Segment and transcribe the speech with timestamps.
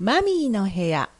[0.00, 1.10] マミーの部屋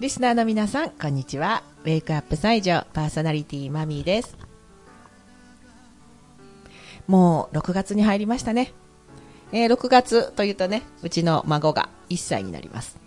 [0.00, 1.62] リスナーの皆さん、こんにちは。
[1.84, 4.38] ウェイクアップ西条パーソナリティマミーです。
[7.06, 8.72] もう6月に入りましたね。
[9.52, 12.98] えー6月というとね、うちの孫が1歳になります。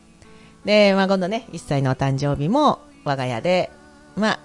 [0.65, 3.71] で、孫のね、1歳のお誕生日も我が家で、
[4.15, 4.39] まあ、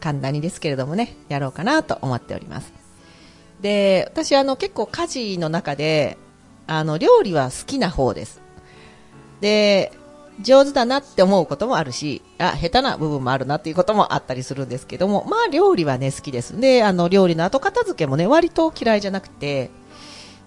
[0.00, 2.72] 簡単にですけれどもね、やろうかなと思っております。
[3.60, 6.18] で、私あの結構家事の中で、
[6.66, 8.40] あの料理は好きな方です。
[9.40, 9.92] で、
[10.42, 16.60] 上手だなって思うこともあるし、あ、下手な部分もあるなっていうこともあったりするんですけども、まあ料理はね、好きです。
[16.60, 19.70] で、あの料理の後片付けもね、割と嫌いじゃなくて、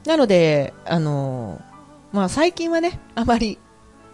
[0.09, 1.61] なので、あの、
[2.11, 3.59] まあ最近はね、あまり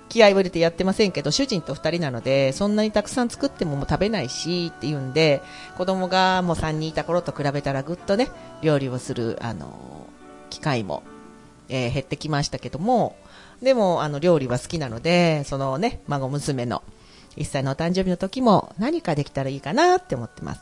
[0.09, 5.41] 気合を入れてやってませんけど、主人と二人なので、そんなにたくさん作ってももう食べないしっていうんで、
[5.77, 8.27] 子供がもう3人いた頃と比べたらぐっとね、
[8.61, 10.09] 料理をする、あの、
[10.49, 11.01] 機会も、
[11.69, 13.15] えー減ってきましたけども、
[13.61, 16.83] でも、あの、料理は好きなので、そのね、孫娘の
[17.37, 20.61] 1歳のお誕生日の時も何かできたらいいかなって思ってます。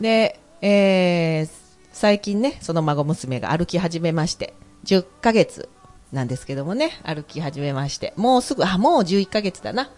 [0.00, 1.63] で、えー
[1.94, 4.52] 最近ね、その孫娘が歩き始めまして、
[4.84, 5.68] 10ヶ月
[6.12, 9.92] なんですけどもね、歩き始めまして、もうすぐ、あ、もう11ヶ月だな。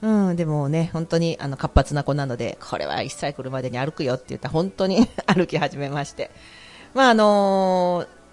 [0.00, 6.30] うん、でもね、本当にあの活発な子なので、これは1歳来るまでに歩くよって言ったら本当に 歩き始めまして。
[6.94, 8.24] まああのー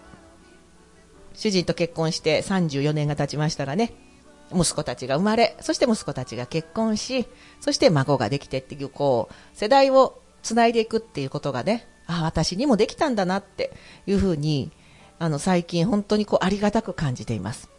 [1.33, 3.93] 主人と結婚して34年が経ちましたらね、
[4.53, 7.25] 息子たちが生まれ、そして息子たちが結婚し、
[7.59, 13.71] そして孫ができてっていう、こう、世代をつないでいくっていうことがね、あ私にもできたんだなって
[14.05, 14.71] いうふうに、
[15.19, 17.69] あの、最近本当にこう、ありがたく感じています。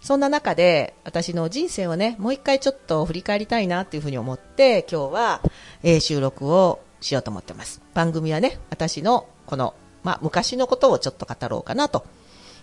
[0.00, 5.40] そんな中で、私の人生をね、もう一回ちょっと振り返りたいなっていうふうに思って、今日は、
[5.82, 7.82] えー収録をしようと思ってます。
[7.94, 12.04] 番組はね、私のこの、まあ、昔のことをちょっと語ろうかなと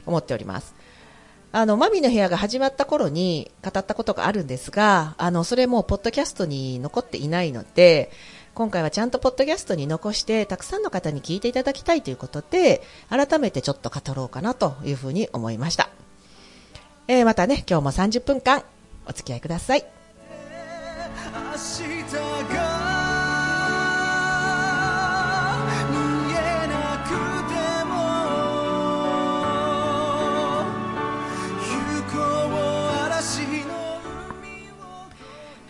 [0.05, 0.75] 思っております。
[1.51, 8.11] あの、マミの部屋が始まった頃に語ったことがあるんですが、あの、それもポッドキャストに残っていないので、
[8.53, 15.89] 今回はちゃんとポッドキャストに残して、たくさんの方に聞いていただきたいということで、改めてちょっと語ろうかなというふうに思いました。
[17.07, 18.63] えーまたね、今日も30分間
[19.07, 19.85] お付き合いください。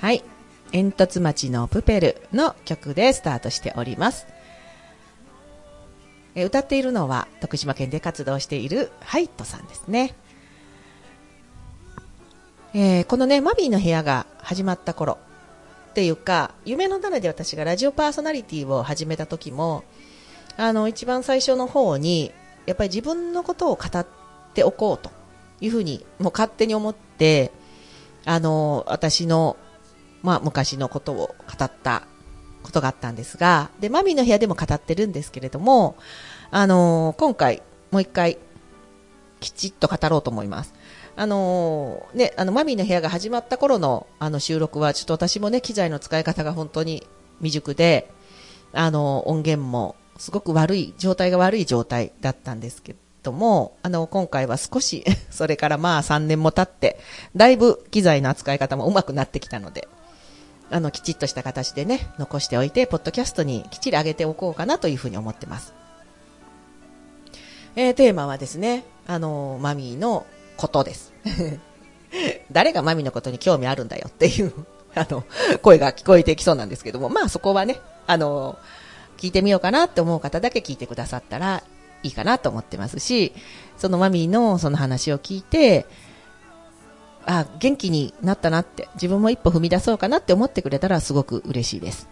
[0.02, 0.24] はい。
[0.72, 4.28] 煙突町のプペルの曲でスタートしております。
[6.36, 10.16] え歌っているのは徳島県で活動しているハイトさんですね。
[12.74, 15.18] えーこのね、マミーの部屋が始まった頃
[15.90, 19.84] っていうか、夢の種で私がラジオパーソナリティを始めた時も、
[20.56, 22.32] あの、一番最初の方に、
[22.68, 24.06] やっぱり自分のことを語っ
[24.54, 25.10] ておこうと
[25.62, 27.52] いうふうに、もう勝手に思って、
[28.26, 29.58] あの、私の
[30.22, 32.04] まあ、昔のことを語った
[32.64, 35.96] ことがあったんですが、で、マミーの部屋でも語ってるんですけれども、
[36.52, 38.38] あのー今回、もう一回、
[39.40, 40.74] きちっと語ろうと思います。
[41.16, 47.08] あのーね、あの、マミーの部屋が始まった頃の、あの、収録は、ちょっと私もね、機材の使い方が本当に
[47.40, 48.12] 未熟で、
[48.74, 57.00] あのー音源も、すごく悪い、状態が悪い状態だったんですけども、あの、今回は少し、 それからまあ3年も経って、
[57.36, 59.88] だいぶ機材の扱い方も上手くなってきたので、
[60.72, 65.74] あの、きちっとした形でね、残しておいて、ポッドキャストにきっちり上げておこうかなというふうに思ってます。
[67.76, 70.26] えーテーマはですね、あの、マミーの
[70.58, 71.14] ことです。
[72.52, 74.54] 誰がマミーのことに興味あるんだよっていう、
[74.96, 75.24] あの、
[75.62, 78.58] 声が聞こえてきそうなんですけども、まあそこはね、あの、
[79.18, 81.64] 聞いてみようかなって思う方だけ聞いてくださったら
[82.04, 83.34] いいかなと思ってますし、
[83.78, 85.86] そのマミーのその話を聞いて、
[87.26, 92.08] あ、元気になったなって、自分も一歩踏み出そうかなって思ってくれたらすごく嬉しいです。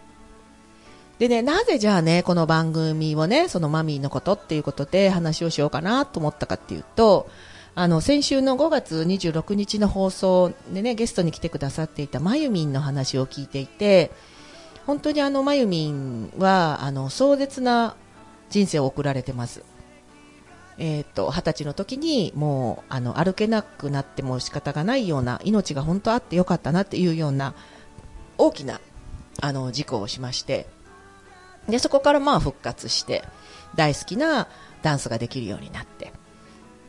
[1.18, 7.28] でね、なぜじゃあね、この番組をね、そのマミーのことっていうことで話をしようかなと思ったかっていうと、
[7.74, 14.12] あの、先週の5月26日の放送でね、ゲストに来てくださっていたまゆみんの話を聞いていて、
[14.86, 17.96] 本当にあのまゆみんは、あの、壮絶な
[18.48, 19.62] 人生を送られてます。
[20.78, 27.54] えっ、と、二十歳の時にもう、あの、歩けなくなっても仕方がないような、命が本当あってよかったなっていうような、
[28.38, 28.80] 大きな、
[29.40, 30.66] あの、事故をしまして、
[31.68, 33.24] で、そこからまあ復活して、
[33.74, 34.48] 大好きな
[34.82, 36.12] ダンスができるようになって、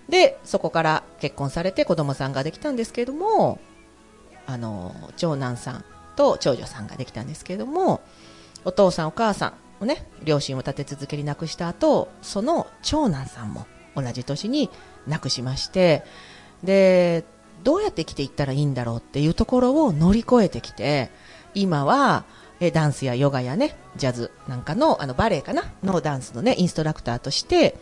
[0.07, 3.59] で、そこから結婚されて子供さんができたんですけれども、
[4.45, 5.85] あの、長男さん
[6.15, 8.01] と長女さんができたんですけれども、
[8.65, 13.65] お父さんお母さんをね、両親を立て続けに亡くした後、その長男さんも
[14.01, 14.69] 同じ年に
[15.07, 16.03] 亡くしまして、
[16.63, 17.23] で、
[17.63, 21.11] どうやって生きていったらいいんだろうっていうところを乗り越えてきて、
[21.53, 22.25] 今は、
[22.61, 27.77] えダンスやヨガやね、ジャズなんかの、あの、バレエかなのダンスのね、インストラクターとして、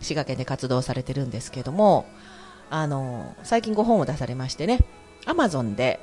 [0.00, 2.06] 滋賀県で活動されてるんですけども、
[2.70, 4.80] あの、最近ご本を出されましてね、
[5.26, 6.00] アマゾンで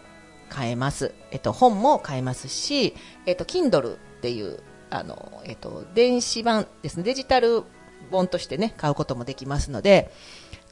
[0.50, 1.14] 買えます。
[1.32, 2.96] えっと、本も買えますし、
[3.26, 4.60] えっと、Kindle っていう、
[4.92, 7.64] あの、えっと、電子版ですね、デジタル
[8.12, 10.12] 本としてね、買うこともできますので、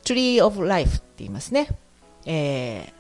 [0.04, 1.68] Tree of Life って言いますね。
[2.26, 2.94] え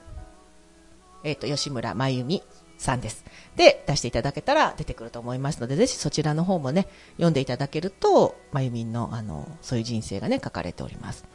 [1.24, 2.44] ー、えっと、吉村真由美
[2.77, 3.25] さんです。
[3.56, 11.25] で、出していただけたら出てくると思いますので、ぜひそちらの方もね、読んでいただけると、まゆみんの、あの、そういう人生がね、書かれております。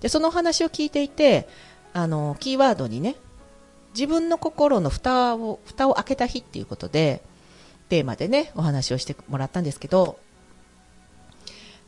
[0.00, 1.48] で、その話を聞いていて、
[1.92, 3.16] あの、キーワードにね、
[3.94, 7.22] 自分の心の蓋を、蓋を開けた日っていうことで、
[7.88, 10.18] テーマでね、お話をしてもらったんですけど、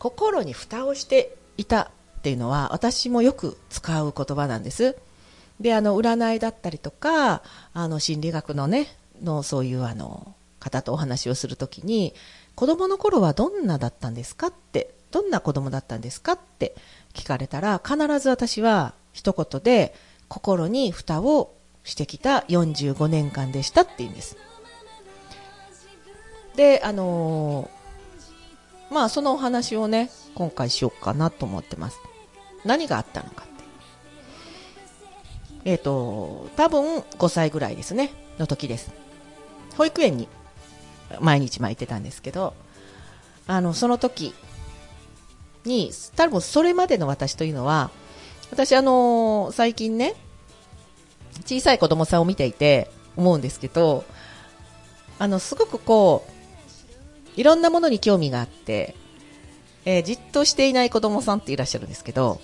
[0.00, 4.96] 心に蓋をしていたっていうのは、私もよく使う言葉なんです。
[5.60, 7.42] で、あの、占いだったりとか、
[7.74, 8.88] あの、心理学のね、
[9.22, 12.14] の、そういうあの、方とお話をするときに、
[12.54, 16.74] 子供の頃はどんなだったんですかって、どんな子供だったんですかって
[17.12, 19.94] 聞かれたら、必ず私は一言で、
[20.28, 21.52] 心に蓋を
[21.84, 24.38] してきた45年間でしたって言うんです。
[26.56, 27.79] で、あのー
[28.90, 32.00] まあ、そのお話をね、今回しようかなと思ってます。
[32.64, 33.64] 何があったのかって。
[35.64, 38.92] えっ、と、多分5歳ぐらいですね、の時です。
[39.76, 40.28] 保育園に
[41.20, 42.54] 毎日巻いてたんですけど、
[43.46, 44.34] あの、その時
[45.64, 47.90] に、多分それまでの私というのは、
[48.50, 50.14] 私あの最近ね、
[51.44, 54.04] 小さい子供さんを見ていて思うんですけど、
[55.18, 56.39] あの、すごくこう、
[57.36, 58.94] いろんなものに興味があって、
[59.84, 62.40] えーじっとしていない子供さんっていらっしゃるんですけど、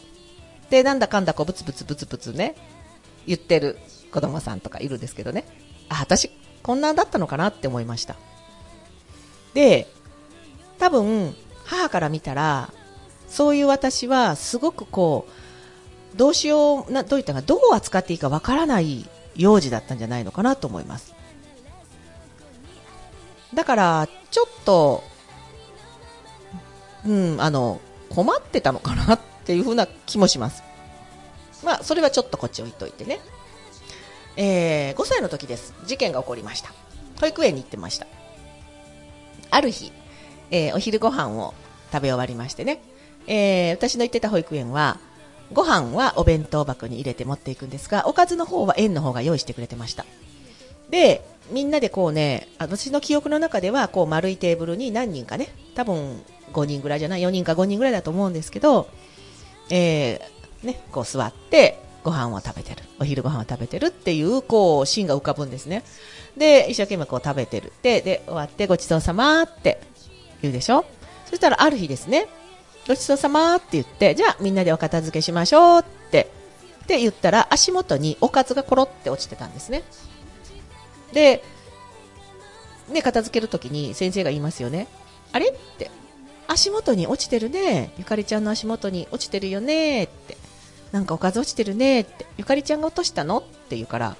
[0.70, 2.54] で、なんだかんだこう、ブツブツブツブツね、
[3.26, 3.78] 言ってる
[4.12, 5.44] 子供さんとかいるんですけどね。
[5.88, 6.30] あ、私、
[6.62, 8.16] こんなんだったのかなって思いました。
[9.54, 9.86] で、
[10.78, 11.34] 多分、
[11.64, 12.72] 母から見たら、
[13.28, 15.26] そういう私は、すごくこ
[16.14, 21.15] う、どうしよう、などういったか、どう扱っていいかわからない幼児だったんじゃないのかなと思います。
[23.54, 25.02] だから、ちょっと、
[27.06, 30.62] うん、あの、困ってたのかなっていうふうな気もします。
[31.64, 33.20] まあ、それはちょっとこっち置いといてね。
[34.36, 35.74] えー、5歳の時です。
[35.86, 36.72] 事件が起こりました。
[37.20, 38.06] 保育園に行ってました。
[39.50, 39.92] ある日、
[40.50, 41.54] えーお昼ご飯を
[41.92, 42.82] 食べ終わりましてね。
[43.26, 44.98] えー私の行ってた保育園は、
[45.52, 50.04] ご飯はお弁当箱に入れて持っていくんですが、おかずの方は園の方が用意してくれてました。
[50.90, 56.22] で、みんなでこうね、私の記憶の中では、こう丸いテーブルに何人かね、多分
[56.52, 58.88] 5人ぐらいじゃない、4人か5人ぐらいだと思うんですけど、
[59.70, 62.84] えーね、こう座って、ご飯を食べてる。
[63.00, 65.82] お昼ご飯を食べてるっていう、こう、シーンが浮かぶんですね。
[66.36, 67.72] で、一生懸命こう食べてる。
[67.82, 69.80] で、で、終わってごちそうさまって
[70.40, 70.84] 言うでしょ？
[71.28, 72.28] そしたらある日ですね、
[72.86, 76.30] ごちそうさまって言って、じゃあみんなでお片付けしましょうって、
[76.84, 79.82] って言ったら足元におかずがコロって落ちてたんですね。
[81.12, 81.42] で、
[82.88, 84.86] ね、片付けるときに先生が言いますよね。
[85.32, 85.48] あれ？
[85.48, 85.90] って。
[86.48, 87.92] 足元に落ちてるね。
[87.98, 90.36] ゆかりちゃんの足元に落ちてるよねって。
[90.92, 92.26] なんかおかず落ちてるねって。
[92.38, 93.38] ゆかりちゃんが落としたの？
[93.38, 94.16] って言うから、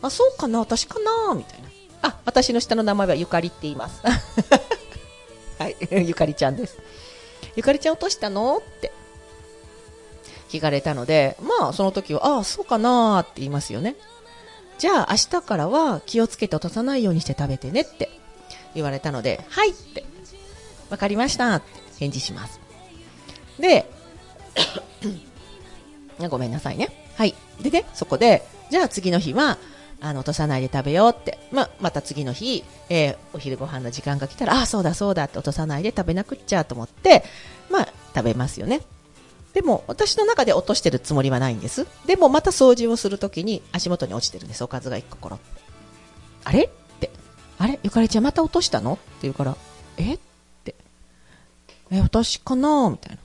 [0.00, 0.60] あ、そうかな？
[0.60, 1.34] 私かな？
[1.34, 1.68] みたいな。
[2.02, 4.00] あ、私の下の名前はゆかりって言います。
[5.58, 6.78] はい、 ゆかりちゃんです。
[7.56, 8.58] ゆかりちゃん落としたの？
[8.58, 8.90] って
[10.48, 13.20] 聞かれたので、まあその時は、ああ、そうかな？
[13.20, 13.96] って言いますよね。
[14.78, 18.10] じゃあ明日からは気をつけて落とさないようにして食べてねって
[18.74, 20.04] 言われたので、はいって、
[20.90, 21.66] わかりましたって
[21.98, 22.60] 返事します。
[23.58, 23.88] で、
[26.28, 26.88] ごめんなさいね。
[27.16, 27.34] はい。
[27.60, 29.58] でね、そこで、じゃあ次の日は、
[30.00, 31.38] あの、落とさないで食べようって。
[31.52, 37.24] ま、また次の日、えーお昼ご飯の時間が来たら、ああ、そうだそうだって落とさないで食べなくっちゃと思って、
[37.70, 38.80] まあ、食べますよね。
[39.54, 41.86] でも、私の中で落としてるつもりはないんです。
[42.06, 44.64] でも、また掃除をするときに足元に落ちてるんです。
[44.64, 45.62] おかずが一個コロって。
[46.44, 46.64] あれ？
[46.64, 46.68] っ
[47.00, 47.10] て。
[47.58, 47.78] あれ？
[47.82, 48.94] ゆかりちゃんまた落としたの？
[48.94, 49.56] って言うから、
[49.96, 50.14] え？
[50.14, 50.18] っ
[50.64, 50.74] て。
[51.90, 52.90] え、私かな？
[52.90, 53.18] みたいな。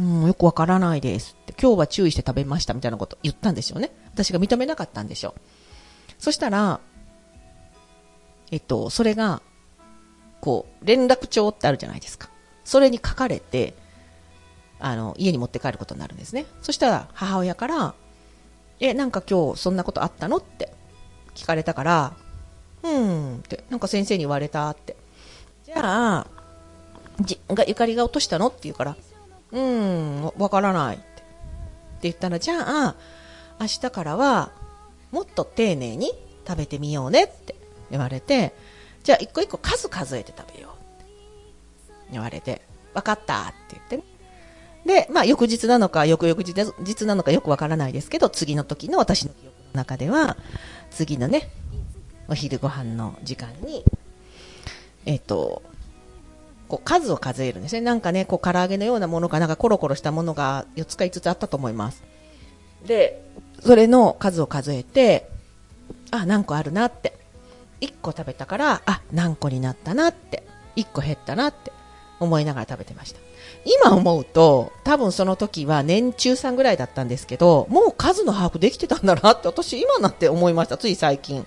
[0.00, 1.54] うん、よくわからないですって。
[1.60, 3.92] 今日は注意して食べましたみたいなこと言ったんですよね。
[4.12, 5.40] 私が認めなかったんでしょう。
[6.18, 6.80] そしたら、
[8.50, 9.42] えっと、それが、
[10.40, 12.30] こう、連絡帳ってあるじゃないですか。
[12.64, 13.74] それに書かれて、
[14.84, 16.44] あの、家に持って帰ることになるんですね。
[16.60, 17.94] そしたら母親から、
[18.80, 20.38] え、なんか今日そんなことあったの？
[20.38, 20.72] って
[21.36, 22.16] 聞かれたから、
[22.82, 24.96] うんって、なんか先生に言われたって。
[25.64, 26.26] じゃあ、
[27.20, 28.48] じがゆかりが落としたの？
[28.48, 28.96] って言うから、
[29.52, 31.04] うん、わからないって。
[32.02, 32.96] 言ったら、じゃあ、
[33.60, 34.50] 明日からは、
[35.12, 36.10] もっと丁寧に
[36.44, 37.54] 食べてみようねって
[37.92, 38.52] 言われて、
[39.04, 41.12] じゃあ一個一個数数えて食べようって
[42.10, 42.62] 言われて、
[42.94, 44.02] わかったって言ってね。
[44.86, 50.36] で、まあ翌日なのか、翌々日日なのかよくわからないですけど、次の時の私の記憶の中では、
[50.90, 51.50] 次のね、
[52.28, 53.84] お昼ご飯の時間に、
[55.06, 55.62] えっ、と、
[56.68, 57.80] こう数を数えるんですね。
[57.80, 62.02] なんかね、こう唐揚げのようなものかなんかコロコロしたものが4つか5つあったと思います。
[62.86, 63.22] で、
[63.60, 65.28] それの数を数えて、
[66.10, 67.18] あ、何個あるなって。
[67.80, 70.44] 1個食べたから、あ、何個になったなって。
[70.76, 71.72] 1個減ったなって
[72.22, 73.20] 思いながら食べてました。
[73.64, 80.76] 今思うと、多分その時は年中さんぐらいだったんですけど、もう数の把握できてたんだなって私今になって思いました。
[80.76, 81.46] つい最近。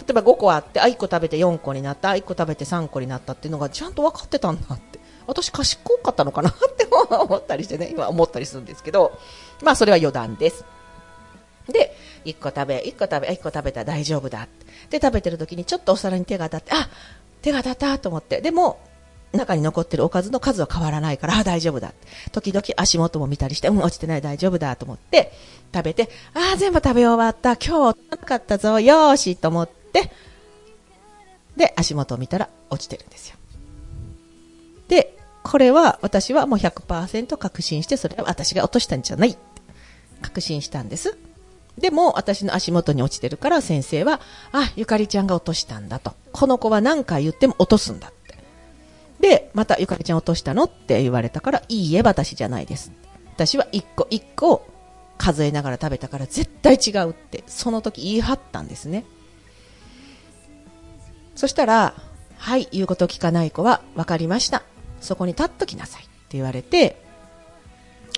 [0.00, 5.00] 例えば5個あって、あ、1個食べて4個になった、1個食べて3個になったっていうのがちゃんと分かってたんだって。
[5.26, 9.18] 私賢かったのかなって思ったりしてね、今思ったりするんですけど、
[9.62, 10.64] まあそれは余談です。
[11.68, 14.98] で、1個食べ、1個食べ、1個食べたら大丈夫だって。
[14.98, 16.88] で、食べてる時にちょっとお皿に手が当たって、あ
[17.40, 18.40] 手が当たったと思って。
[18.40, 18.80] でも、
[19.32, 21.92] 中に残ってるおかずの数は変わらないから、 あ大丈夫だ。
[22.32, 25.32] 時々足元も見たりして、うん、落ちてない、大丈夫だと思って、
[25.74, 27.56] 食べて、ああ、全部食べ終わった。
[27.56, 30.12] 今日、なかったぞ、よーし、と思って、
[31.56, 33.36] で、足元を見たら落ちてるんですよ。
[34.88, 39.36] で、これは私はもう100%確信して、それは私が落としたんじゃない
[40.20, 41.16] 確信したんです。
[41.78, 44.20] でも、私の足元に落ちてるから先生は、
[44.52, 46.14] あ、ゆかりちゃんが落としたんだと。
[46.32, 48.12] この子は何回言っても落とすんだ。
[49.22, 52.92] で、またゆかりちゃん落としたのって言われたから、いいえ、私じゃないです。
[53.34, 54.66] 私は一個一個
[55.16, 59.04] 数えながら食べたから絶対違うって、その時言い張ったんですね。
[61.36, 61.94] そしたら、
[62.36, 64.64] はい、言うこと聞かない子は分かりました。
[65.00, 67.00] そこに立っときなさいって言われて、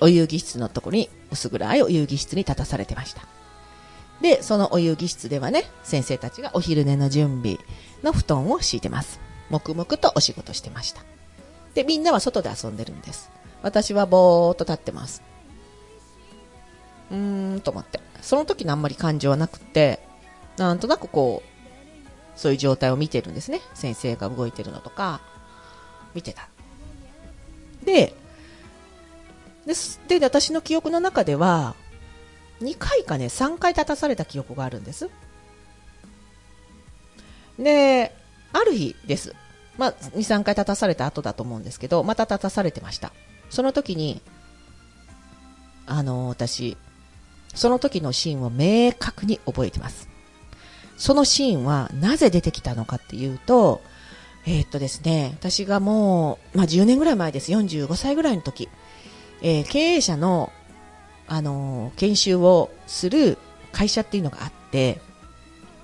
[0.00, 3.26] お遊戯室のところに、薄暗いお遊戯室に立たされてました。
[4.23, 7.58] で、そのお遊戯室ではね、先生たちがお昼寝の準備
[8.02, 9.20] の布団を敷いてます。
[9.54, 11.02] 黙々とお仕事してました。
[11.75, 13.30] で、みんなは外で遊んでるんです。
[13.62, 15.23] 私はぼーっと立ってます。
[17.11, 18.00] うーん、と思って。
[18.20, 20.00] その時のあんまり感情はなくて、
[20.56, 23.61] なんとなくこう、そういう状態を見てるんですね。
[23.75, 25.20] 先生が動いてるのとか、
[26.14, 26.49] 見てた。
[27.84, 28.12] で、
[30.08, 31.76] でで、私の記憶の中では、
[32.61, 35.11] 2回かね、3回立たされた記憶があるんです。
[37.58, 38.14] で、
[38.52, 39.34] ある日です。
[39.78, 43.12] まあ、2、3回立たされた後だと思うんですけど、また立たされてました。
[43.50, 44.21] その時に、
[45.87, 46.76] あの私、
[47.54, 50.09] その時のシーンを明確に覚えてます。
[50.97, 53.83] そのシーンはなぜ出てきたのかっていうと、
[54.47, 57.50] えーっとですね、私がもう、まあ、10年ぐらい前です。
[57.52, 58.69] 45歳ぐらいの時、
[59.43, 60.52] えー経営者の、
[61.26, 63.38] あのー研修をする
[63.73, 65.00] 会社っていうのがあって、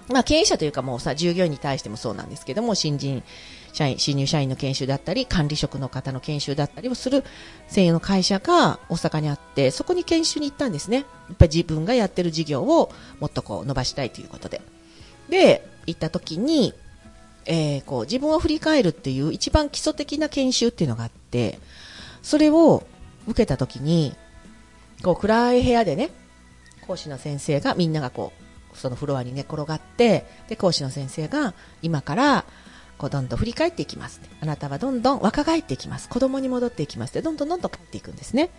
[0.09, 3.23] まあ、経営者というかもうさ、従業員に対してもそうなんですけども、新人
[3.73, 7.25] 社員、新入社員の研修だったり、管理職の方の研修だったりをする
[7.69, 10.99] 専用の会社が大阪にあって、そこに研修に行ったんですね。
[10.99, 11.03] や
[11.35, 14.61] っぱり自分がやってる事業をもっとこう伸ばしたいということで。
[15.29, 16.75] で、行った時に、
[17.47, 21.59] えーこう自分を振り返るっていう一番基礎的な研修っていうのがあって、
[22.23, 22.87] それを
[23.27, 24.15] 受けた時に、
[25.03, 26.11] こう暗い部屋でね、
[26.87, 28.33] 講師の先生がみんながこ
[28.75, 32.45] う、そのフロアに寝転がって、で、講師の先生が今から、
[33.00, 34.21] こうどんどん振り返っていきます。
[34.42, 36.09] あなたはどんどん若返っていきます。
[36.11, 37.14] 子供に戻っていきます。
[37.14, 38.50] で、どんどんどんどん帰っていくんですね。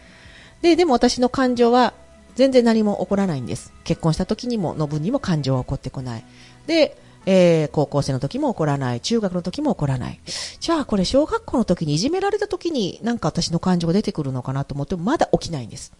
[0.63, 1.93] で、でも私の感情は
[2.35, 3.71] 全然何も起こらないんです。
[3.83, 6.23] 結婚した時にも、のぶにも感情は起こってこない。
[6.65, 9.01] で、えー高校生の時も起こらない。
[9.01, 10.19] 中学の時も起こらない。
[10.59, 15.93] じゃあこれ小学校の時にいじめられた時になんか私の感情が出てくるのかなと思ってもまだ起きないんです。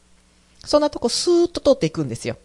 [0.65, 2.37] そんなとこスーッと通っていくんですよ。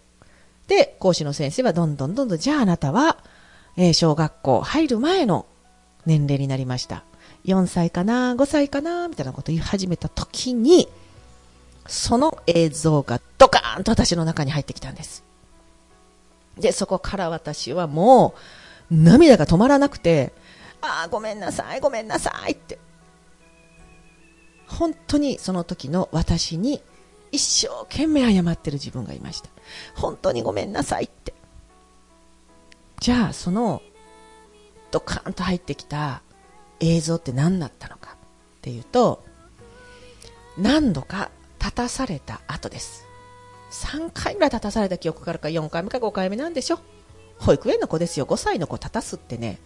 [0.69, 3.17] で、講師の先生はどんどんどんどん、じゃああなたは、
[3.79, 5.47] えー小学校入る前の
[6.07, 7.05] 年齢になりました。
[7.45, 10.89] 4歳かな ?5 歳かなみたいなこと言い始めた時に、
[11.87, 15.25] その映像がドカーンと私の中に入ってきたんです。
[16.59, 18.35] で、そこから私はも
[18.91, 20.33] う、涙が止まらなくて、
[20.81, 22.79] ああ、ごめんなさい、ごめんなさいって。
[24.67, 26.83] 本当にその時の私に
[27.31, 29.51] 一生懸命謝ってる自分がいました。
[29.95, 31.35] 本当にごめんなさいって。
[33.01, 33.83] じゃあ、その、
[34.91, 36.23] ドカーンと入ってきた
[36.81, 39.25] 映像って何だったのかっていうと、
[40.57, 43.07] 何度か立たされた後です。
[43.71, 46.79] 3回ぐらい立たされた記憶からか4回目か5回目なんでしょ。
[47.39, 48.27] 保育園の子ですよ。
[48.27, 49.61] 5歳の子立たすってね、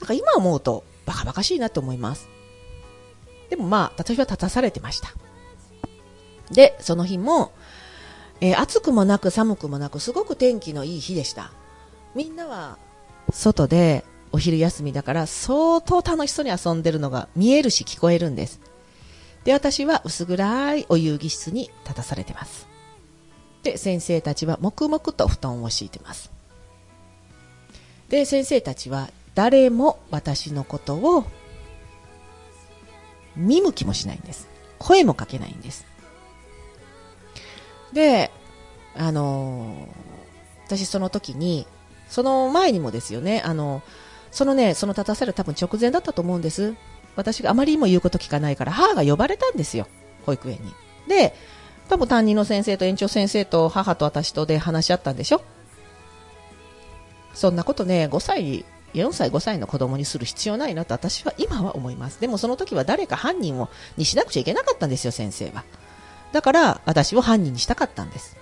[0.00, 2.28] なんか今思うとバカバカしいなと思います。
[3.50, 5.08] でもまあ、私は立たされてました。
[6.50, 7.52] で、その日も、
[8.40, 11.52] えー暑くもなく寒くもなく、すごく天気のいい日でした。
[12.14, 12.78] みんなは、
[13.32, 18.60] 外でお昼休みだから、相当楽しそうに遊んでるのが見えるし聞こえるんです。
[19.44, 22.68] で、私は薄暗いお遊戯室に立たされてます。
[23.62, 26.30] で、先生たちは黙々と布団を敷いてます。
[28.08, 31.24] で、先生たちは誰も私のことを
[33.36, 34.48] 見向きもしないんです。
[34.78, 35.86] 声もかけないんです。
[37.92, 38.30] で、
[38.96, 40.08] あのー
[40.68, 41.66] 私その時に、
[42.10, 43.82] その前にもですよね、あの、
[44.30, 46.74] そのね、その立たされる多分直前だったと思うんです。
[47.16, 49.88] 私があまりにも言うこと聞かないから、母が呼ばれたんですよ、
[50.24, 50.72] 保育園に。
[51.08, 51.34] で、
[51.88, 55.40] 多分担任の先生と園長先生と母と私とで話し合ったんでしょ
[57.34, 62.20] そんなことね、5歳、4歳、5歳の子供にする必要ないなと私は今は思います。
[62.20, 65.64] でもその時は誰か犯人を、にしなくちゃいけなかったんですよ、先生は。
[66.32, 68.36] だから、私を犯人にしたかったんです。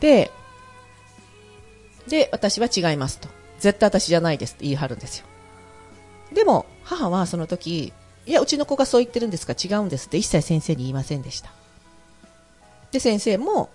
[0.00, 0.30] で、
[2.08, 3.28] で、私は違いますと。
[3.64, 5.26] 絶対私じゃないですって言い張るんですよ。
[6.34, 7.94] でも、母はその時、
[8.26, 9.54] いや、うちの子がそう言ってるんですか？
[9.54, 11.50] 違うんですって一切先生に言いませんでした。
[12.92, 13.70] で、先生も、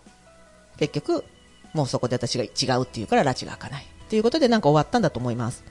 [0.77, 1.25] 結局、
[1.73, 3.83] もうそこで私が違うって言うから拉致が開かない。
[3.83, 5.63] っていうことでなんか終わったんだと思います。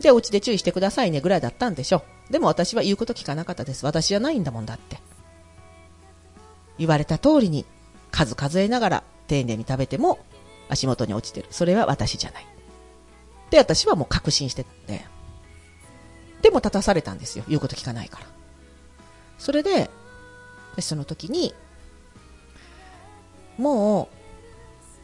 [0.00, 2.02] で、お家で注意してくださいねぐらいだったんでしょ。
[2.30, 3.86] でも私は言うこと聞かなかったです。
[3.86, 4.98] 私じゃないんだもんだって。
[6.78, 7.64] 言われた通りに
[8.10, 10.18] 数数えながら丁寧に食べても
[10.68, 11.48] 足元に落ちてる。
[11.50, 12.46] それは私じゃない。
[13.50, 14.70] で、私はもう確信してて。
[14.86, 15.06] で
[16.42, 17.44] でも立たされたんですよ。
[17.48, 18.26] 言うこと聞かないから。
[19.38, 19.90] それで、
[20.76, 21.54] でその時に、
[23.58, 24.08] も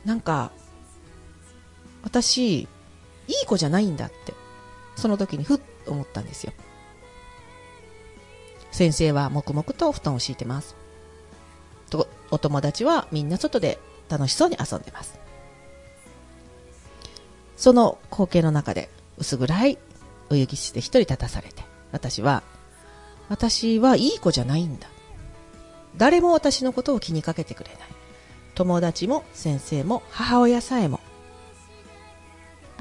[0.04, 0.52] う、なんか、
[2.02, 2.66] 私、い
[3.28, 4.34] い子じゃないんだって、
[4.96, 6.52] その時にふっと思ったんですよ。
[8.70, 10.76] 先生は黙々と布団を敷いてます。
[11.90, 15.18] とお友達はみんな外で楽しそうに遊んでます。
[17.62, 19.78] その光景の中で薄暗い
[20.30, 22.42] お遊戯室で一人立たされて、私は、
[23.28, 24.88] 私はいい子じゃないんだ。
[25.96, 27.78] 誰も私のことを気にかけてくれない。
[28.56, 30.98] 友達も先生も母親さえも。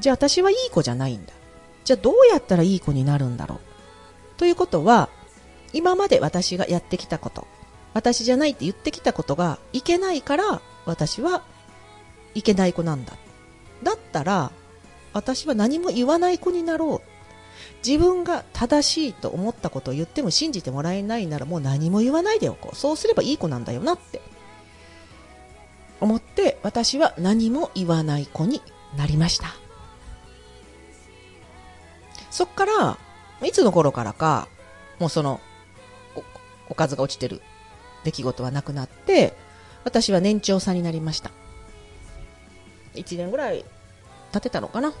[0.00, 1.32] じゃあ私はいい子じゃないんだ。
[1.84, 3.60] じゃあどうやったらいい子になるんだろう。
[4.36, 5.10] ということは、
[5.72, 7.46] 今まで私がやってきたこと、
[7.94, 11.44] 私じゃないって言ってきたことがいけないから、私は
[12.34, 13.12] いけない子なんだ。
[13.84, 14.50] だったら、
[15.12, 17.08] 私は何も言わない子になろう。
[17.86, 22.76] 自分が正しいと思ったことを言っても信じてもらえないならもう何も言わないでおこう。
[22.76, 24.20] そうすればいい子なんだよなって
[26.00, 28.60] 思って私は何も言わない子に
[28.96, 29.48] なりました。
[32.30, 32.98] そっから、
[33.46, 34.48] いつの頃からか、
[34.98, 35.40] もうその、
[36.68, 37.42] おかずが落ちてる
[38.04, 39.36] 出来事はなくなって、
[39.84, 41.30] 私は年長さんになりました。
[42.94, 43.64] 1年ぐらい
[44.32, 44.92] 経ってたのかな？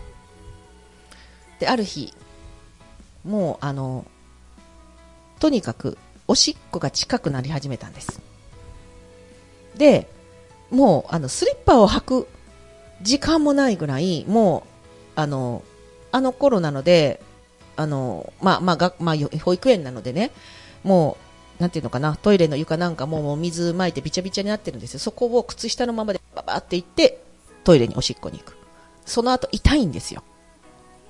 [1.58, 2.12] で、ある日、
[3.24, 4.04] もうあの、
[5.38, 8.20] とにかくおしっこが近くなり始めたんです。
[9.76, 10.08] で、
[10.70, 12.28] もうあの、スリッパを履く
[13.02, 14.64] 時間もないぐらい、も
[15.16, 15.62] う、あの、
[16.12, 17.20] あの頃なので、
[17.76, 20.30] あの、まあ、まあ、が、まあ、保育園なのでね、
[20.84, 21.16] も
[21.58, 25.00] う、なんていうのかな、トイレの床なんかもう水撒いてびちゃびちゃになってるんですよ。
[25.00, 27.22] そこを靴下のままでババって行って、
[27.64, 28.56] トイレにおしっこに行く。
[29.04, 30.22] その後痛いんですよ。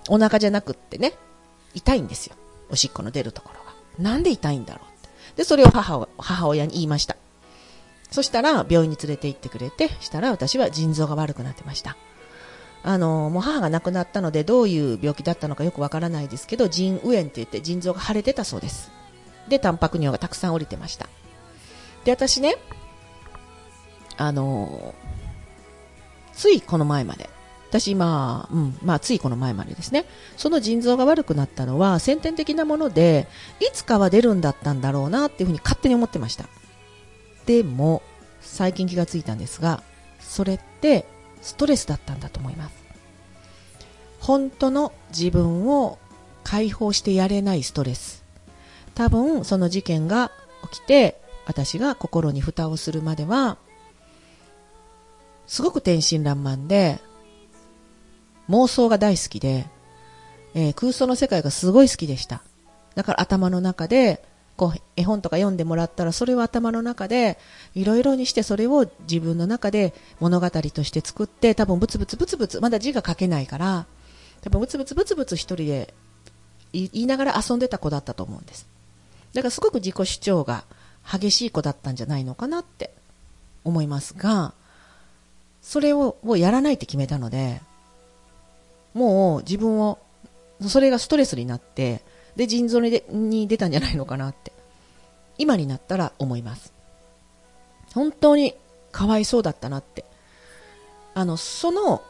[0.09, 1.14] お腹じゃなくってね、
[1.74, 2.37] 痛いんですよ。
[2.70, 3.72] おしっこの出るところが。
[3.98, 5.09] なんで痛いんだろうって。
[5.37, 7.16] で、それを母母親に言いました。
[8.11, 11.96] そしたら、病院に連れて行ってくれて、したら私は腎臓が悪くなってました。
[12.83, 18.90] あの、もう母が亡くなったので、どういう病気だったのかよくわからないですけど、腎右炎って言って腎臓が腫れてたそうです。
[19.48, 21.09] で、タンパク尿がたくさん降りてました。
[22.05, 22.57] で、私ね、
[24.16, 24.94] あの、
[26.33, 27.31] ついこの前まで、
[27.72, 30.04] 私今、うん、まあついこの前までですね、
[30.37, 33.26] その腎臓が悪くなったのは先天的なもので、
[33.61, 36.50] いつかは出るんだったんだろうなっていうふうに勝手に思ってました。
[37.46, 38.02] でも、
[38.42, 39.82] 最近気がついたんですが、
[40.20, 41.06] それって
[41.40, 42.74] ストレスだったんだと思います。
[44.20, 45.98] 本当の自分を
[46.44, 48.22] 解放してやれないストレス。
[48.94, 50.30] 多分その事件が
[50.70, 53.56] 起きて、私が心に蓋をするまでは、
[55.46, 57.00] すごく天真爛漫で、
[58.48, 59.66] 妄想が大好きで、
[60.55, 62.42] えー空想の世界がすごい好きでした。
[62.94, 64.22] だから頭の中で
[64.57, 67.38] こう絵本とか読んでもらったらそれを頭の中で
[67.74, 73.87] いろいろにしてそれを自分の中で物語として作って多分ブツブツブツブツまだ字が書けないから
[74.42, 75.94] 多分ブツブツブツブツ一人で
[76.72, 78.66] 言いながら遊んでた子だったと思うんです
[79.33, 80.64] だからすごく自己主張が
[81.11, 82.92] 激しい子だったんじゃないのかなって
[83.64, 84.52] 思いますが
[85.62, 87.61] それをもうやらないって決めたので
[88.94, 89.98] もう自分を
[90.66, 92.02] それがストレスになって
[92.37, 94.52] で腎臓にでに出たんじゃないのかなって
[95.38, 96.72] 今になったら思います。
[97.94, 98.55] 本当に
[98.90, 100.05] かわいそうだったなって。
[101.14, 102.02] あのその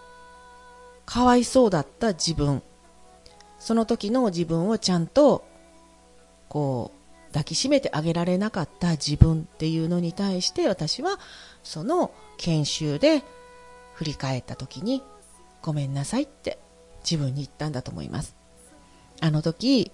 [1.07, 2.62] かわいそうだった自分
[3.59, 5.45] その時の自分をちゃんと
[6.49, 11.18] こう抱きしめてあげられなかった自分っていうのに対して私は
[11.62, 13.23] その研修で
[13.95, 15.03] 振り返った時に
[15.62, 16.59] ごめんなさいって
[17.09, 18.35] 自分に言ったんだと思います。
[19.21, 19.93] あの時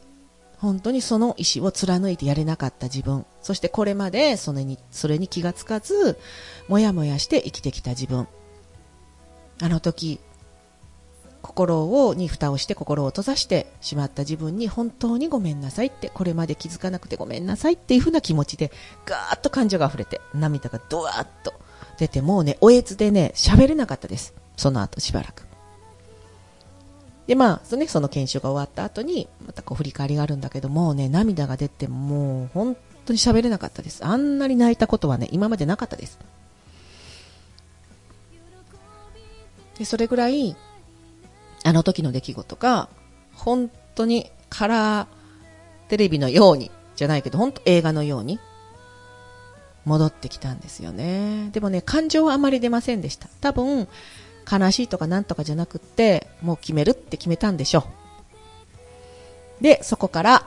[0.59, 3.25] 本当にその意思を貫いてやれなかった自分。
[3.43, 6.19] そしてこれまでそれにそれに気がつかず
[6.67, 8.27] もやもやして生きてきた自分。
[9.61, 10.21] あの時
[11.43, 18.73] 心をに蓋をして心を閉ざしてしまった自分に本当にごめんなさいってこれまで気づかなくてごめんなさいっていう風な気持ちで
[19.07, 21.55] ガーッと感情が溢れて涙がドワーッと
[21.99, 24.35] 出てもうねおえつでね喋れなかったです。
[24.57, 25.48] その後しばらく。
[27.29, 34.05] でまあその,、ね、その研修が終わった後にまたこう振り返りがあるんだけどもうね涙が出てもう本当に喋れなかったです。
[34.05, 36.19] あんなに泣いたことはね今までなかったです。
[39.79, 40.57] でそれぐらい
[41.65, 42.89] あの時の出来事が
[43.35, 45.07] 本当にカラー
[45.91, 48.41] テレビのようにじゃないけど本当映画のように
[49.85, 51.51] 戻ってきたんですよね。
[51.53, 53.29] でもね感情はあまり出ませんでした。
[53.41, 53.87] 多分
[54.51, 57.85] 悲しいとかなんとかじゃなくってもう決めるって決めたんでしょ
[59.61, 59.63] う。
[59.63, 60.47] でそこから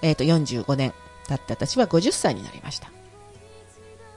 [0.00, 0.92] えっ、ー、と45年
[1.28, 2.90] 経って私は50歳になりました。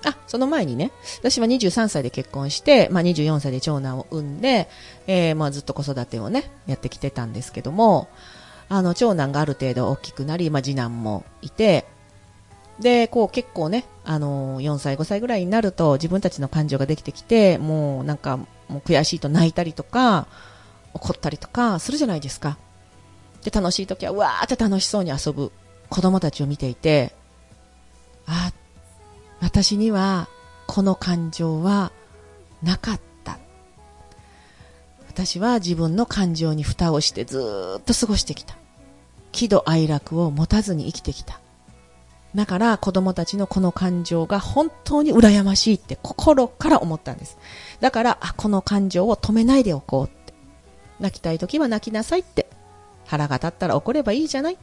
[0.05, 4.69] あ、その前にね、私は23歳で結婚して、まあ、24歳で長男を産んで、
[5.07, 8.07] えー、まあ、ずっと子育てをね、やってきてたんですけども、
[8.69, 11.85] あの、長男がある程度大きくなり、まあ、次男もいて、
[12.79, 20.27] で、こう結構ね、あのー、4歳、5歳ぐらいになると自分たちの感情ができてきて、もうなんか、もう悔しいと泣いたりとか、
[20.93, 22.57] 怒ったりとかするじゃないですか。
[23.43, 25.51] で、楽しい時は、わーって楽しそうに遊ぶ
[25.89, 27.13] 子供たちを見ていて、
[28.25, 28.51] あ、
[29.41, 30.27] 私には
[30.67, 31.91] この感情は
[32.63, 33.37] なかった。
[35.07, 38.57] 私は自分の感情に蓋をしてずっと過ごしてきた。
[39.31, 41.39] 喜怒哀楽を持たずに生きてきた。
[42.35, 47.37] だから子供たちのこの感情が本当に羨ましいって心から思ったんです
[47.79, 50.33] だからあこの感情を止めないでおこうって
[50.99, 52.47] 泣きたい時は泣きなさいって
[53.05, 54.57] 腹が立ったら怒ればいいじゃない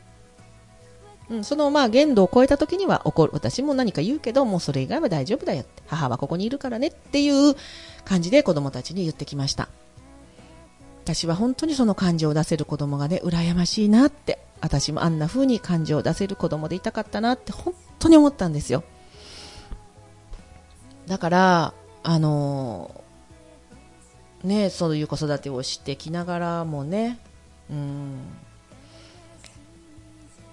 [1.30, 7.54] うん、そのまあ限度を超えた時には怒る私も何か言うけどもうそれ以外は大丈夫だよって母はここにいるからねっていう
[8.04, 9.68] 感じで子供たちに言ってきました
[11.04, 18.84] 私は本当にその感情を出せる子供がね羨ましいなって私もあんな風に感情を出せる子供でいたかったなって本当に思ったんですよ。
[21.08, 27.18] だからあのー、ねそういう子育てをしてきながらもね
[27.68, 28.20] うん。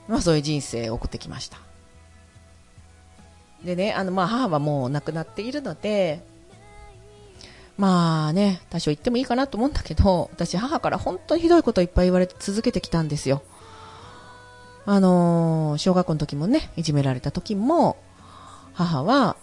[0.07, 1.59] まあ、そういう人生を送ってきました。
[3.63, 6.23] でねあのまあ母はもう亡くなっているので
[7.77, 13.43] まあね多少言ってもいいかなと思うんだけど私母から本当にひどいことをいっぱい言われ続けてきたんですよ。
[14.85, 17.97] あのー、小学校の時もねいじめられた時も
[18.73, 19.35] 母は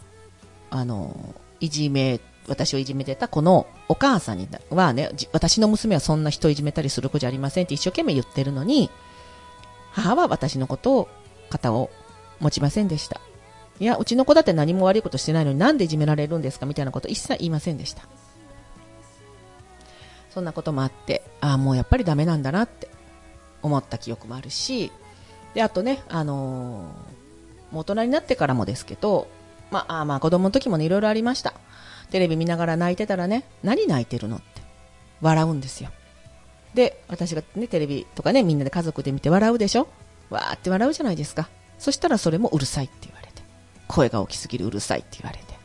[0.70, 8.90] あのー、いじめ私をいじめてた子のお母さんにはね私の娘はそんな人をいじめたりする子じゃありませんって一生懸命言ってるのに
[9.92, 11.09] 母は私のことを
[11.51, 11.90] 肩を
[12.40, 13.20] 持ちませんでした。
[13.79, 18.03] いやうちの子だって何も悪いことしてないのになんでいじめられるんですかみたいなこと一切言いませんでした。
[20.31, 22.88] そんなこともあってああもうやっぱりダメなんだなって
[23.62, 24.92] 思った記憶もあるし
[25.57, 29.27] であとねあのー、大人になってからもですけど
[29.71, 31.55] まあまあ子供の時もねいろいろありました。
[32.11, 34.45] テレビ見ながら泣いてたらね何泣いてるのって
[35.23, 35.88] 笑うんですよ。
[36.75, 39.88] で私が、ね、テレビとかねみんなで家族で見て笑うでしょ？
[40.29, 41.49] わーって笑うじゃないですか。
[41.79, 43.42] そしたらそれもうるさいって言われて
[43.88, 45.57] 声が大きすぎるうるさいって言われて。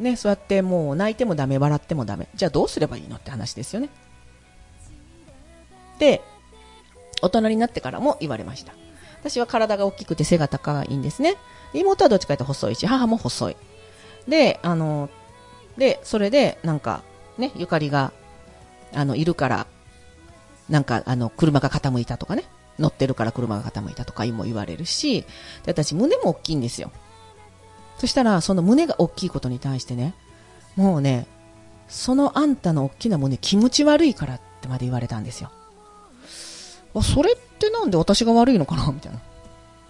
[0.00, 2.26] ねそうやってもう泣いてもダメ笑ってもダメ。
[2.34, 3.90] じゃあどうすればいいのって話ですよね。
[5.98, 6.22] で
[7.22, 8.74] 大人になってからも言われました。
[9.20, 11.36] 私は体が大きくて背が高いんですね。
[11.72, 13.56] 妹はどっちかというと細いし母も細い。
[14.28, 15.08] であの
[15.78, 17.02] でそれでなんか
[17.38, 18.12] ねゆかりが
[18.92, 19.66] あのいるから
[20.68, 22.44] なんかあの車が傾いたとかね。
[22.78, 25.26] 乗ってるから車が傾いたとかも言われるし、で
[25.66, 26.90] 私胸も大きいんですよ。
[27.98, 30.14] そしたら、その胸が大きいことに対してね、
[30.74, 31.26] もうね、
[31.88, 35.50] そのあんたの大きな胸気持ち悪いからってまで言われたんですよ。
[36.94, 38.90] あ、それってなんで私が悪いのかな？
[38.92, 39.18] みたいな。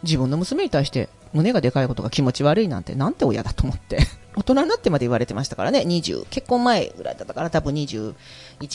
[0.02, 4.00] 自分の娘に対して胸がでかいことが気持ち悪いなんてなんて親だと思って。
[4.34, 8.14] 大人になってまで言われてましたからね、20、結婚前ぐらいだったから多分21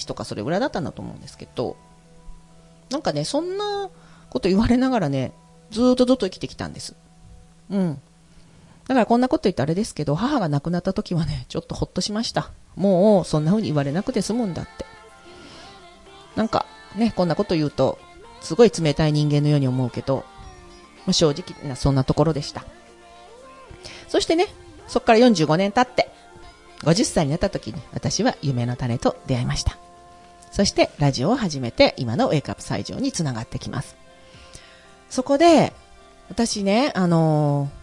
[0.08, 1.76] とかそれぐらいだったんだと思うんですけど、
[2.92, 3.90] なんかね、そんな
[4.30, 5.32] こと言われながらね、
[5.72, 6.96] ずっとずっと生きてきたんです。
[7.72, 8.00] うん。
[8.88, 12.52] だからこんなこと言ってあれですけど、母が亡くなった時はね、ちょっとほっとしました。
[12.76, 14.86] もうそんな風に言われなくて済むんだって。
[16.36, 17.98] なんかね、こんなこと言うと、
[18.42, 20.26] すごい冷たい人間のように思うけど、
[21.06, 22.66] まあ、正直なそんなところでした。
[24.08, 24.48] そしてね、
[24.88, 26.10] そこから45年経って、
[26.82, 29.78] 50歳になった時に私は夢の種と出会いました。
[30.52, 33.96] そしてラジオを始めて今のウェイクアップ最上につながってきます。
[35.10, 35.74] そこで、
[36.30, 37.78] 私ね、あのー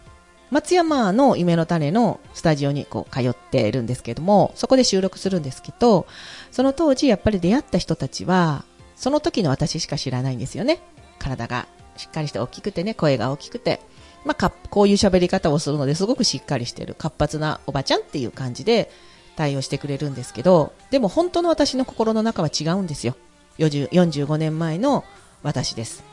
[0.51, 6.05] 松山の夢の種のスタジオにこう通っているんですけども、そこで収録するんですけど、
[6.51, 8.63] その当時やっぱり出会った人たちは、
[8.95, 10.79] その時の私しか知らないんですよね。
[11.19, 13.81] 体がしっかりして大きくてね、声が大きくて、
[14.25, 18.89] まあ、かこういう喋り方をするのですごくしっかりしてる活発なおばちゃんっていう感じで
[19.35, 23.15] 対応してくれるんですけど、でも本当の私の心の中は違うんですよ。
[23.59, 25.03] 45年前の
[25.43, 26.03] 私です。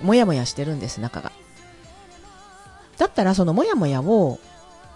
[0.00, 1.32] もやもやしてるんです、中が。
[2.98, 4.38] だったらそのモヤモヤを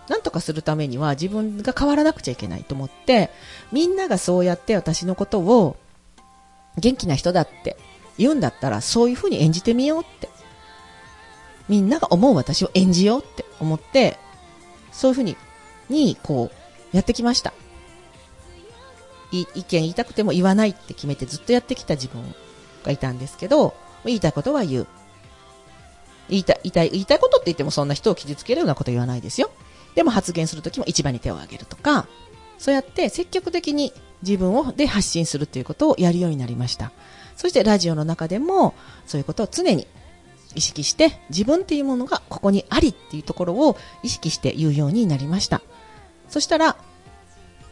[0.09, 3.31] なんとかするためには自分が変わらなくちゃいけないと思って、
[3.72, 5.76] みんながそうやって私のことを
[6.78, 7.76] 元気な人だって
[8.18, 10.28] 言うんだったらそういうふうに演じてみようって。
[11.68, 14.18] みんなが思う私を演じようって思って、
[14.90, 15.37] そういうふうに、
[15.88, 17.52] に、こう、やってきました。
[19.30, 22.22] 意見言いたくても言わないって決めてずっとやってきた自分
[22.85, 24.87] がいたんですけど、言いたいことは言う。
[26.28, 29.52] 言いたい、言いたい、言いたいことって言ってもそんな人を傷つけるようなこと言わないですよ。
[29.94, 32.09] でも発言するときも一番に手を挙げるとか、
[32.59, 36.92] そうやって積極的に自分をで発信するということをやるようになりました。
[37.37, 38.74] そしてラジオの中でも
[39.06, 39.87] そういうことを常に
[40.54, 45.62] 意識して自分っていうものがここにありっていうところを意識して言うようになりました。
[46.28, 46.76] そしたら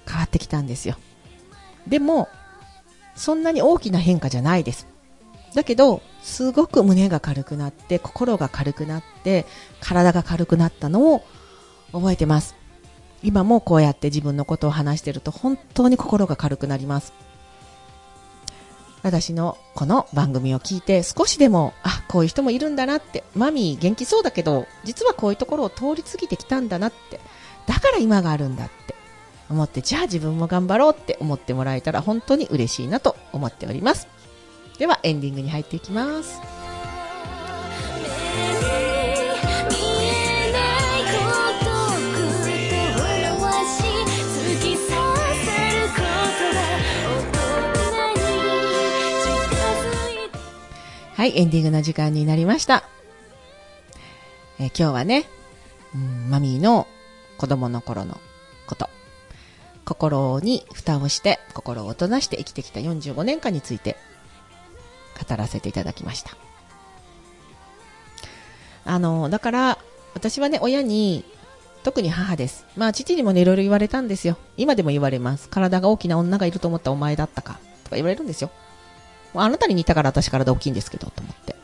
[0.08, 0.96] 変わってきたんですよ。
[1.86, 2.28] でも、
[3.14, 4.86] そんなに大きな変化じゃないです。
[5.54, 9.46] だけど、すごく胸が軽くなって、心が軽くなって、
[9.80, 11.24] 体が軽くなったのを
[11.92, 12.54] 覚えてます。
[13.22, 17.12] 今もこうやって自分のことを話してると本当に心が軽くなります。
[19.02, 27.20] 私のこの番組を聞いて少しでも、あ、こういう人もいるんだなって、マミー元気そうだけど、実はこういうところを通り過ぎてきたんだなって、
[27.66, 28.94] だから今があるんだって
[29.48, 34.08] 思って、じゃあ自分も頑張ろうって思ってもらえたら本当に嬉しいなと思っております。
[34.78, 36.67] ではエンディングに入っていきます。
[51.18, 52.84] はい、エンディングの時間になりました。
[54.60, 55.24] え、今日はね、
[55.92, 56.86] うん、マミーの
[57.38, 58.20] 子供の頃の
[58.68, 58.88] こと、
[59.84, 63.96] 心に蓋をして、心を大人して生きてきた45年間について
[65.28, 66.36] 語らせていただきました。
[68.84, 69.78] あの、だから、
[70.14, 71.24] 私はね、親に、
[71.82, 72.64] 特に母です。
[72.76, 74.36] まあ、父にもね、いろいろ言われたんですよ。
[74.56, 75.48] 今でも言われます。
[75.48, 77.54] 体が大きな女がいると思ったお前だったか。
[77.82, 78.52] とか言われるんですよ。
[79.42, 81.56] あなたに似たから私体大きいんですけど、と思って。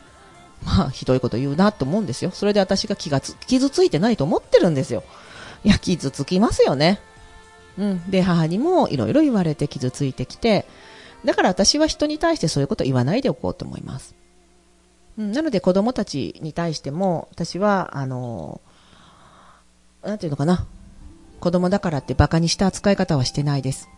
[0.65, 2.31] まあ、ひどいこと言うなと思うんですよ。
[2.31, 5.03] それで私が気がつ、傷ついてないと思ってるんですよ。
[5.63, 6.99] いや、傷つきますよね。
[7.77, 8.11] うん。
[8.11, 10.65] で、母にもいろいろ言われて傷ついてきて、
[11.23, 14.15] だから私は人に対してそういうこと言わないでおこうと思います。
[15.17, 18.61] うん、なので子供たちに対しても、私は、あの、
[20.03, 20.65] なんていうのかな。
[21.39, 23.89] 子供だからって馬鹿にした扱い方はしてないです。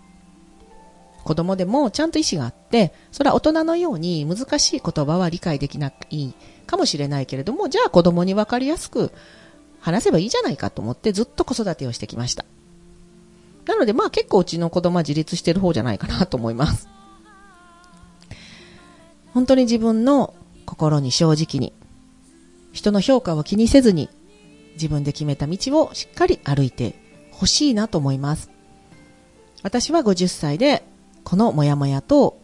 [1.27, 6.33] 子供でもちゃんと意思があって、それは大人のように難しい言葉は理解できない
[6.65, 9.11] かもしれないけれども、じゃあ子供に分かりやすく
[9.81, 12.45] 話せばいいじゃないかと思ってずっと子育てをしてきました。
[13.65, 16.87] なのでまあ結構うちの子供は自立してる方じゃないかなと思います。
[19.33, 20.33] 本当に自分の
[20.65, 21.73] 心に正直に、
[22.71, 24.09] 人の評価を気にせずに、
[24.75, 26.95] 自分で決めた道をしっかり歩いて
[27.31, 28.49] ほしいなと思います。
[29.61, 30.83] 私は50歳で、
[31.27, 32.39] このモヤモヤと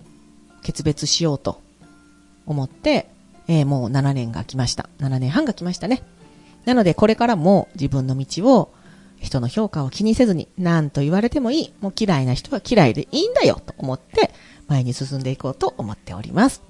[0.62, 1.62] 決別しようと
[2.46, 3.08] 思って、
[3.48, 4.90] えー、もう7年が来ました。
[5.00, 6.04] 7年半が来ましたね。
[6.66, 8.74] なので、これからも自分の道を
[9.22, 11.74] 人の評価を気にせずに、何と言われてもいい。
[11.80, 14.32] もう嫌いな人は嫌いでいいんだよと思って、
[14.68, 16.62] 前に進んでいこうと思っております。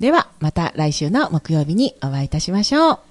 [0.00, 3.07] では、また来週の木曜日にお会いいたしましょう。